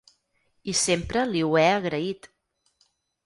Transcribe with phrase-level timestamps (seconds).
[0.71, 2.31] I sempre li ho he agraït.